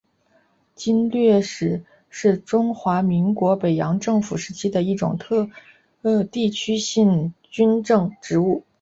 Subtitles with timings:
[0.73, 5.19] 经略使是中华民国北洋政府时期的一种
[6.31, 8.63] 地区性军政职务。